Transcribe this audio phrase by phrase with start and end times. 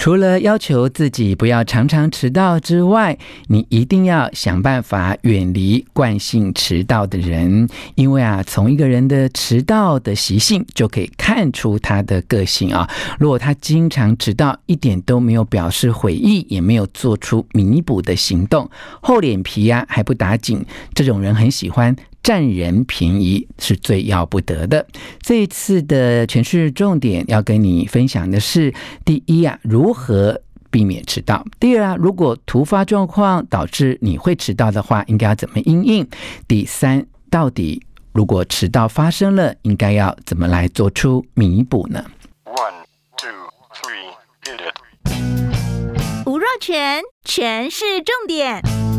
[0.00, 3.18] 除了要求自己不要常常迟到之外，
[3.48, 12.88] 你一定要想办法远离惯性迟到的人，因为啊，从一个人的迟到的习性就可以看出他的个性啊。
[13.18, 18.70] 如果他经常迟到，一点都没有表示悔意，也没有做出弥补的行动，
[19.02, 20.64] 厚脸皮呀、还不打紧，
[20.94, 21.94] 这种人很喜欢。
[22.22, 24.86] 占人便宜是最要不得的。
[25.20, 28.72] 这一次的全是重点要跟你分享的是：
[29.04, 36.04] 第一啊，如何避免迟到；第二啊，如果突发状况导致你会迟到的话，应该要怎么应应；
[36.46, 37.82] 第三，到底
[38.12, 42.04] 如果迟到发生了，应该要怎么来做出弥补呢
[42.44, 42.84] ？One,
[43.16, 43.30] two,
[43.74, 44.12] three,
[44.44, 46.26] hit it.
[46.26, 48.89] 吴若全，全是重点。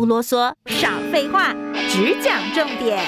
[0.00, 1.52] 不啰嗦，少废话，
[1.90, 2.98] 只讲重点。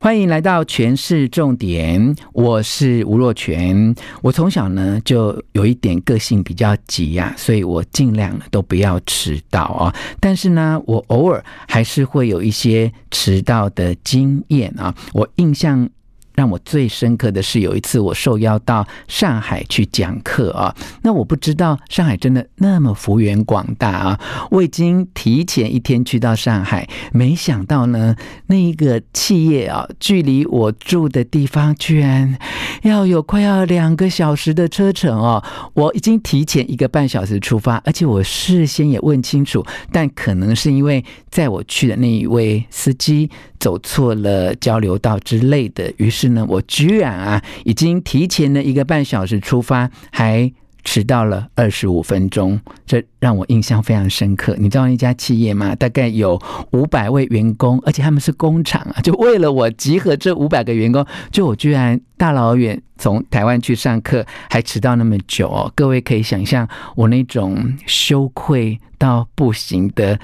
[0.00, 3.94] 欢迎来到全市重点，我是吴若权。
[4.22, 9.94] 我从小呢就有一点个性比较急呀、所以我尽量都不要迟到啊。
[10.18, 14.92] 但是呢，我偶尔还是会有一些迟到的经验啊。
[15.12, 15.88] 我印象。
[16.34, 28.16] 让我最深刻的是有一次我受邀到上海去讲课啊，那我不知道上海真的那么幅员广大啊，我已经提前一天去到上海，没想到呢，
[28.46, 32.38] 那一个企业啊，距离我住的地方居然
[32.82, 35.42] 要有快要两个小时的车程哦，
[35.74, 43.30] 我已经提前一个半小时出发，而且我事先也问清楚，但可能是因为载我去的那一位司机
[43.62, 50.52] 走错了交流道之类的，于是呢，我居然啊，已经提前了一个半小时出发，还
[50.82, 54.56] 迟到了二十五分钟，这让我印象非常深刻。
[54.58, 55.76] 你知道一家企业吗？
[55.76, 56.42] 大概有
[56.72, 65.72] 五百位员工，而且他们是工厂啊，就为了我集合这五百个员工，就我居然大老远从台湾去上课，还迟到那么久哦。
[65.76, 70.18] 各位可以想象我那种羞愧到不行的。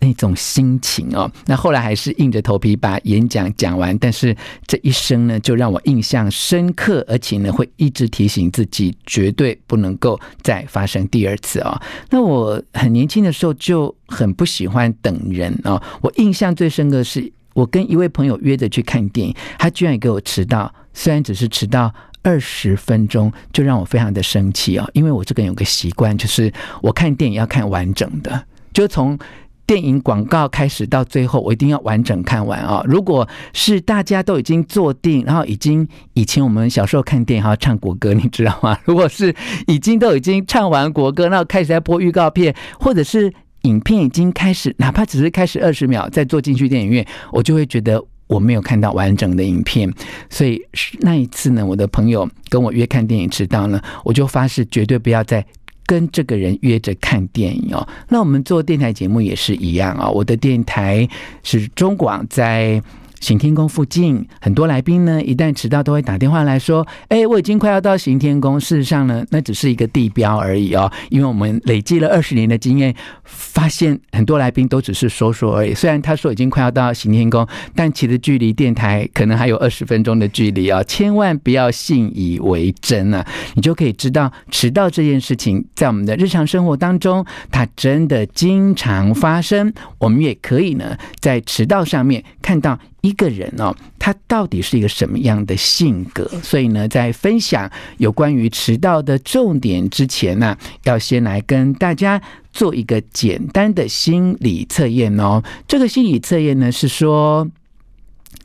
[0.00, 3.96] 那种心情哦，那后来还是硬着头皮把演讲讲完。
[3.96, 11.80] 但是这一生呢，就让我印象深刻，而且呢，会一直提醒自己，绝对不能够再发生第二次哦。
[12.10, 15.80] 那我很年轻的时候就很不喜欢等人哦。
[16.02, 21.90] 我印象最深刻的是，我跟一位朋友约着去看电影，他居然也给我迟到，虽然只是迟到
[22.22, 24.90] 二十分钟，就让我非常的生气哦。
[24.92, 26.52] 因为我这个人有个习惯，就是
[26.82, 28.44] 我看电影要看完整的，
[28.74, 29.18] 就从。
[29.66, 32.82] 电影广告开始到最后，我一定要完整看完啊！
[32.86, 38.78] 如果是大家都已经坐定，然后已经以前我们小时候看电影还要唱国歌，你知道吗？
[38.84, 39.34] 如果是
[39.66, 43.32] 已经都已经唱完国歌，然后开始在播预告片，或者是
[43.62, 49.90] 影片已经开始，哪怕只是开始二十秒再坐进去电影院，我就会觉得我没有看到完整的影片。
[50.28, 50.60] 所以
[51.00, 55.44] 那一次呢，我的朋友跟我约看电影迟到了，我就发誓绝对不要再。
[55.86, 60.08] 跟这个人约着看电影哦，那我们做电台节目也是一样啊。
[60.08, 61.08] 我的电台
[61.42, 62.82] 是中广在。
[63.24, 70.92] 行天宫附近很多来宾呢，一旦迟到都会打电话来说：“哎，我已经快要到行天宫。”事实上呢，那只是一个地标而已哦。
[71.08, 75.72] 因为我们累积了二十年的经验，发现很多来宾都只是说说而已。
[75.72, 80.84] 虽然他说已经快要到行天宫，但其实距离电台可能还有二十分钟的距离哦。
[80.86, 83.26] 千万不要信以为真啊！
[83.54, 89.72] 你就可以知道，迟到这件事情在我们的日常生活当中，它真的经常发生。
[89.96, 92.78] 我们也可以呢，在迟到上面看到。
[93.04, 96.26] 一个人哦，他到底是一个什么样的性格？
[96.42, 102.18] 所以呢，在分享有关于迟到的重点之前呢，要先来跟大家
[102.50, 105.42] 做一个简单的心理测验哦。
[105.68, 107.46] 这个心理测验呢，是说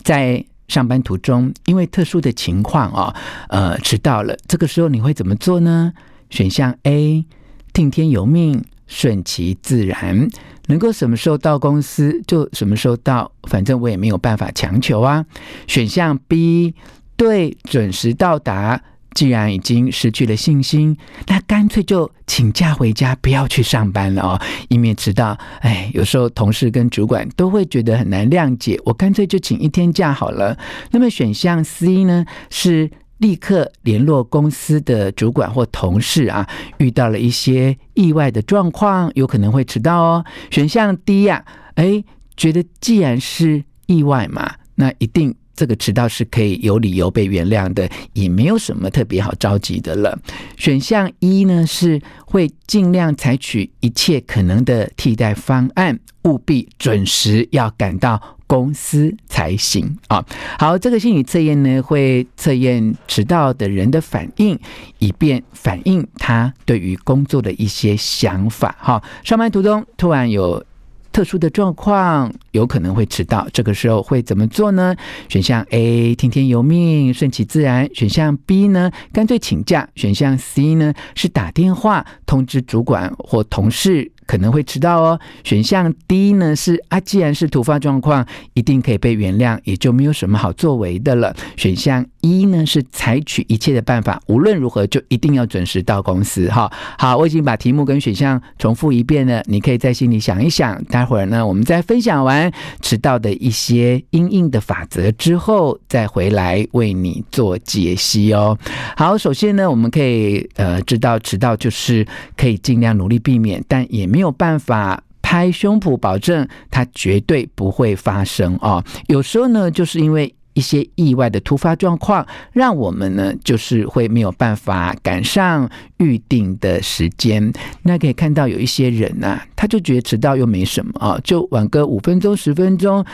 [0.03, 3.15] 在上班途中，因为特殊的情况哦，
[3.47, 5.93] 呃，迟到了，这个时候你会怎么做呢？
[6.29, 7.23] 选项 A：
[7.71, 10.27] 听天由命，顺其自然。
[10.67, 15.25] 能够什么时候到公司就什么时候到，反正我也没有办法强求啊。
[15.65, 16.75] 选项 B，
[17.15, 18.79] 对准时到达
[19.15, 20.95] 既然已经失去了信心，
[21.25, 25.35] 那干脆就请假回家，不要去上班了哦，以免迟到。
[25.61, 30.55] 哎，有时候同事跟主管都会觉得很难谅解，我干脆就请一天假好了。
[30.91, 36.45] 那么选项 C 呢，是立刻联络公司的主管或同事啊，
[36.79, 40.25] 遇到了一些意外的状况，有可能会迟到哦。
[40.51, 41.45] 选项 D 呀，
[41.75, 42.03] 哎，
[42.35, 45.33] 觉得既然是意外嘛，那一定。
[45.55, 50.17] 这个迟到是可以有理由被原谅的，也没有什么特别好着急的了。
[50.55, 60.25] 选项一呢，是会尽量采取一切可能的替代方案，务必准时要赶到公司才行啊。
[60.57, 64.59] 好，这个心理测验呢，会测验迟到的人的反应，
[64.97, 68.75] 以便反映他对于工作的一些想法。
[68.79, 70.65] 哈，上班途中突然有。
[71.11, 74.95] 特殊的状况有可能会迟到，这个时候会怎么做呢？
[75.27, 84.11] 选项 A 听天由命，顺其自然；选项 B 呢，干脆请假；选项 C 呢，是打电话通知主管或同事。
[84.29, 85.19] 可能会迟到哦。
[85.43, 88.23] 选项 D 呢是啊，既然是突发状况，
[88.53, 91.35] 一定可以被原谅，也就没有什么好作为的了。
[91.57, 96.47] 选项 E 呢是采取一切的办法，无论如何就一定要准时到公司。
[96.49, 100.79] 哈，好，我已经把题目跟选项重复一遍了，你可以在心里想一想。
[100.85, 102.51] 待会儿呢，我们再分享完
[102.81, 108.55] 迟到的一些因应的法则之后，再回来为你做解析哦。
[108.95, 112.05] 好，首先呢，我们可以呃知道迟到就是
[112.37, 114.18] 可以尽量努力避免，但也没。
[114.19, 118.83] 没有办法拍胸脯保证它绝对不会发生哦。
[119.07, 125.69] 有时候呢，就是因为一些意外的突发状况，让我们呢就是会没有办法赶上
[125.99, 127.49] 预定的时间。
[127.83, 133.05] 那可以看到有一些人呐、啊，他就觉得迟到又没什么啊，就晚个五分钟、十分钟。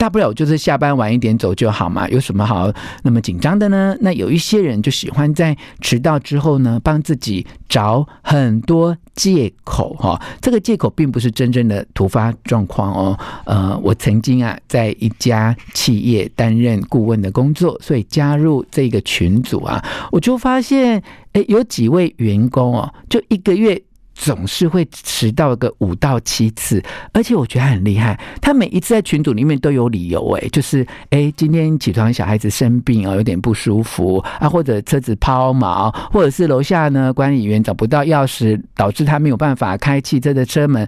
[0.00, 3.94] 大不了就是下班晚一点走就好嘛，有什么好那么紧张的呢？
[4.00, 10.18] 那有一些人就喜欢在迟到之后呢，帮自己找很多借口哈。
[10.40, 13.18] 这个借口并不是真正的突发状况哦。
[13.44, 21.02] 呃，我曾经啊在一家企业担任顾问的工作，所以加入这个群组啊，我就发现，
[21.34, 23.78] 诶，有几位员工哦，就一个月。
[24.20, 26.82] 总是会迟到个五到七次，
[27.14, 28.20] 而且我觉得很厉害。
[28.38, 40.86] 他每一次在群组里面都有理由，哎，就是哎，今天起床小孩子生病啊，有点不舒服啊，或者车子抛锚，或者是楼下呢管理员找不到钥匙，导致他没有办法开汽车的车门。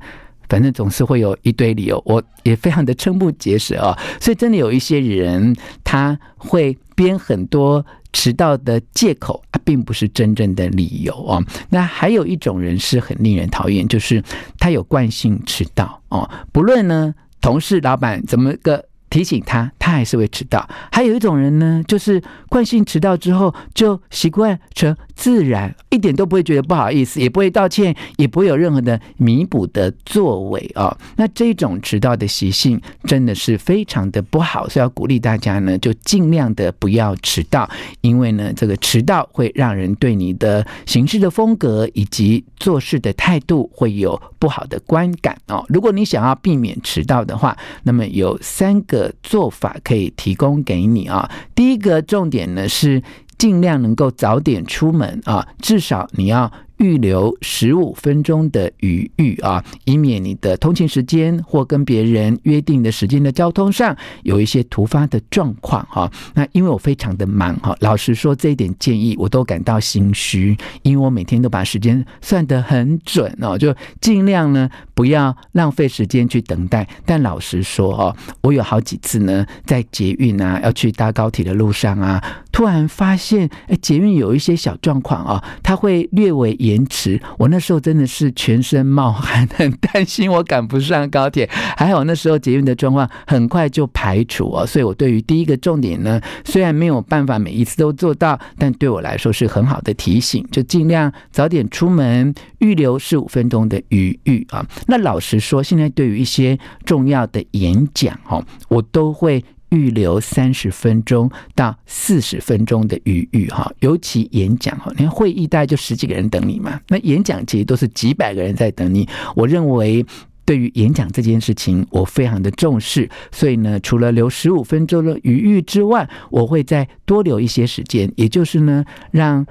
[0.51, 3.99] 反正总是会有一堆理由，我也非常的瞠目结舌啊。
[4.21, 7.83] 所以真的有一些人他会编很多。
[8.13, 11.43] 迟到的借口啊，并不是真正的理由哦。
[11.71, 14.23] 那还有一种人是很令人讨厌，就是
[14.59, 16.29] 他有惯性迟到哦。
[16.53, 18.85] 不论呢，同事、老板怎么个。
[19.13, 20.67] 提醒他，他还是会迟到。
[20.91, 30.97] 还有一种人呢，就是惯性迟到之后就习惯成自然，一点都不会觉得不好意思，也不会道歉，也不会有任何的弥补的作为、哦。
[31.17, 37.69] 那这种迟到的习性真的是非常的不好，所以要鼓励大家呢，就尽量的不要迟到，
[38.01, 45.63] 因为呢，这个迟到会让人对你的行事的风格以及做事的态度会有不好的观感哦。
[45.69, 49.02] 如果你想要避免迟到的话，那么有三个。
[49.23, 51.31] 做法可以提供给你啊。
[51.55, 53.03] 第一个重点呢是
[53.39, 56.53] 尽量能够早点出门啊，至少你要。
[56.79, 66.11] 预留十五分钟的余裕啊，以免你的通勤时间或跟别人约定的时间的交通上有一些突发的状况哈。
[66.35, 76.89] 那因为我非常的忙哈，老实说这一点建议我都感到心虚，因为我每天都把时间算得很准哦，就尽量呢不要浪费时间去等待。
[77.05, 86.83] 但老实说哦，我有好几次呢在捷运啊要去搭高铁的路上啊，突然发现哎捷运有一些小状况啊，它会略微延。
[86.93, 91.49] 迟，我那时候真的是全身冒汗，很担心我赶不上高铁。
[91.51, 104.67] 还好那时候捷运的状况很快就排除哦，所以我对于第一个重点呢，虽然没有办法每一次都做到，但对我来说是很好的提醒，就尽量早点出门，预留十五分钟的余裕啊。
[104.87, 109.43] 那老实说，现在对于一些重要的演讲哦，我都会。
[109.73, 119.09] 预留三十分钟到四十分钟的余裕哈，尤其演讲哈，你看会议大概就十几个人等你嘛，那演讲其实都是几百个人在等你。
[119.35, 120.05] 我认为
[120.45, 129.47] 对于演讲这件事情，我非常的重视，所以呢，除了留十五分钟的余裕之外，我会再多留一些时间，也就是呢，让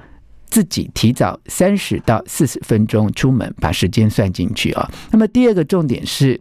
[0.48, 4.88] 自己提早三十到四十分钟出门，把时间算进去啊。
[5.10, 6.40] 那么第二个重点是。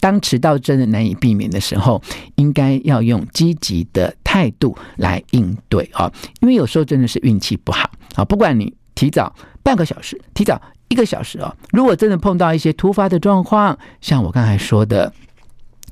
[0.00, 2.02] 当迟到真的难以避免的时候，
[2.36, 8.24] 应该要用积极的态度来应对啊，因为有时候真的是运气不好啊。
[8.24, 15.12] 不管你提早半个小时，提早一个小时哦，如果真的碰到一些突发的状况，像我刚才说的，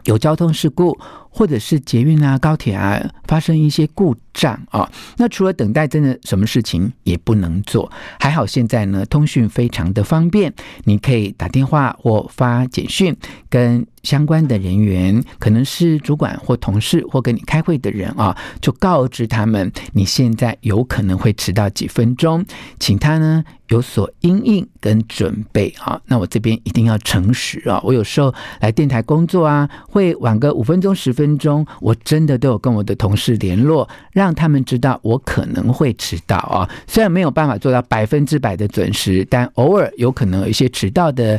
[0.04, 0.98] 有交通事故。
[1.32, 7.88] 或者是捷运啊、高铁啊发生一些故障啊，那除了等待，真的什么事情也不能做。
[8.18, 10.52] 还好现在呢，通讯非常的方便，
[10.86, 13.16] 你可以打电话或发简讯
[13.48, 22.44] 跟相关的人员，可能是主管或同事或跟你开会的人啊，就告知他们你现在有可能会迟到几分钟，
[22.80, 26.00] 请他呢有所因应跟准备啊。
[26.06, 31.10] 那我这边一定要诚实啊，我有时候来电台工作啊，会晚个五分钟十。
[31.10, 36.66] 分钟，我真的都有跟我的同事联络，让他们知道我可能会迟到啊。
[36.86, 41.38] 虽然没有办法做到百分之百的准时，但偶尔有可能有一些迟到的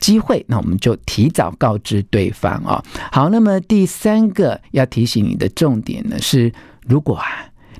[0.00, 2.82] 机会，那我们就提早告知对方啊。
[3.12, 6.52] 好，那么第三个要提醒你的重点呢是，
[6.88, 7.24] 如果啊。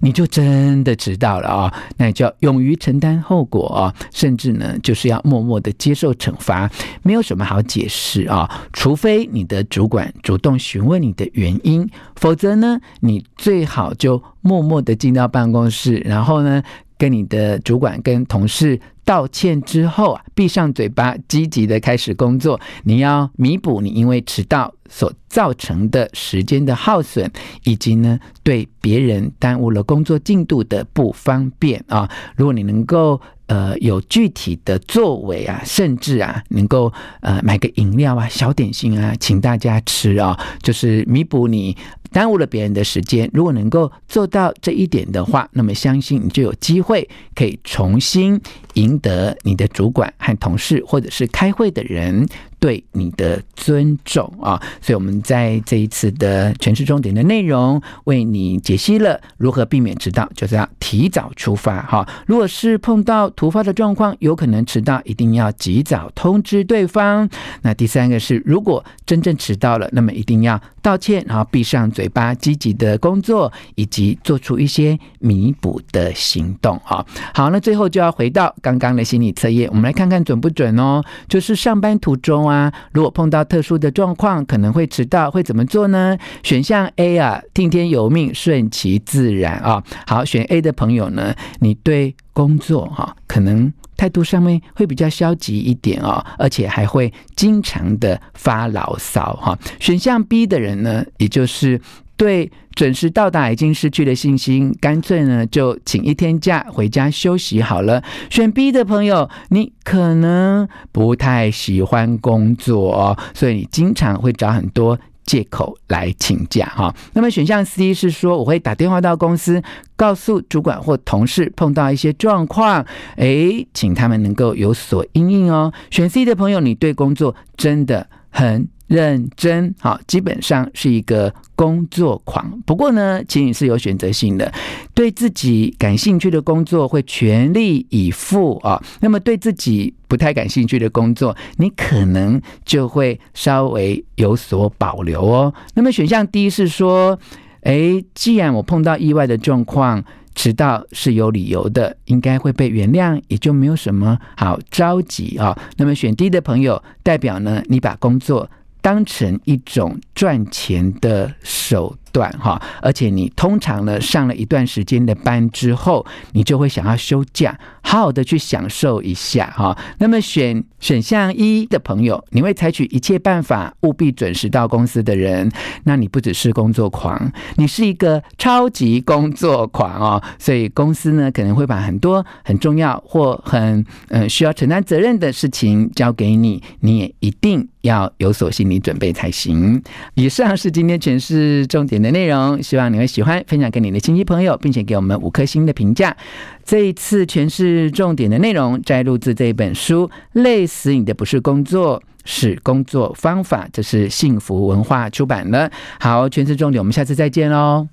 [0.03, 1.73] 你就真的迟到了啊、哦？
[1.99, 6.71] 那你就要勇于承担后果啊、甚至呢，就是要默默的接受惩罚，
[7.03, 11.87] 没有什么好解释啊、除非你的主管主动询问你的原因，
[12.17, 16.63] 否则呢，你最好就默默的进到办公室，然后呢，
[16.97, 18.81] 跟你的主管跟同事
[19.11, 22.61] 道歉之后啊，闭上嘴巴，积极的开始工作。
[22.85, 27.31] 你要弥补你因为迟到所造成的时间的耗损，
[27.65, 32.11] 以及呢对别人耽误了工作进度的不方便啊！
[32.37, 41.77] 如果你能够呃有具体的作为啊，甚至啊能够呃买个饮料啊、小点心啊，请大家吃啊，就是弥补你
[42.11, 43.31] 耽误了别人的时间。
[43.33, 48.41] 如果能够做到这一点的话，那么相信你就有机会可以重新
[48.75, 52.27] 赢得你的主管和同事，或者是开会的人。
[52.61, 62.07] 对你的尊重啊，所以我们在这一次的权式重点的内容，为你解析了如何避免迟到，就是要提早出发哈。
[62.27, 67.29] 如果是碰到突发的状况，有可能迟到，一定要及早通知对方。
[67.63, 77.05] 那第三个是，如果真正迟到了，那么一定要道歉，然后闭上嘴巴，积极的工作，以及做出一些弥补的行动啊。
[77.33, 81.03] 好，那最后就要回到刚刚的心理测验，我们来看看准不准哦。
[81.27, 86.19] 就是上班途中，啊如果碰到特殊的状况，可能会迟到，会怎么做呢？
[86.43, 89.83] 选项 A 啊，听天由命，顺其自然啊。
[90.07, 99.59] 好，选 A 的朋友呢，你对工作哈，可能态度上面会比较消极一点哦，而且还会经常的发牢骚哈。
[99.79, 101.81] 选项 B 的人呢，也就是。
[102.21, 108.05] 对准时到达已经失去了信心，干脆呢就请一天假回家休息好了。
[108.29, 116.95] 选 B 的朋友，你可能不太喜欢工作，所以你经常会找很多借口来请假哈。
[117.15, 119.63] 那么选项 C 是说，我会打电话到公司，
[119.97, 122.85] 告诉主管或同事碰到一些状况，
[123.17, 125.73] 诶，请他们能够有所应应哦。
[125.91, 132.61] 选 C 的朋友，你对工作真的很认真，好，基本上是一个工作狂。
[132.67, 134.53] 不过呢，其实你是有选择性的，
[134.93, 138.83] 对自己感兴趣的工作会全力以赴啊。
[138.99, 145.55] 那么对自己不太感兴趣的工作，你可能就会稍微有所保留哦。
[145.75, 147.17] 那么选项 D 是说，
[147.61, 150.03] 诶，既然我碰到意外的状况，
[150.35, 155.57] 迟到是有理由的，应该会被原谅，也就没有什么好着急啊。
[155.77, 169.77] 那么选 D 的朋友，代表呢，你把工作当成一种赚钱的手段哈，而且你通常呢上了一段时间的班之后，你就会想要休假，好好的去享受一下哈。
[169.99, 175.51] 那么选选项一的朋友，你会采取一切办法，务必准时到公司的人，
[175.85, 180.21] 那你不只是工作狂，你是一个超级工作狂哦。
[180.39, 189.83] 所以公司呢可能会把很多很重要或很嗯需要承担责任的事情交给你，你也一定要有所心理准备才行。
[190.15, 196.17] 以上是今天权式重点的内容，希望你会喜欢，分享给你的亲戚朋友，并且给我们五颗星的评价。
[196.65, 205.71] 这一次权式重点的内容摘录自这一本书，《累死你的不是工作，是工作方法》，这是幸福文化出版的。
[205.99, 207.89] 好，权式重点，我们下次再见喽。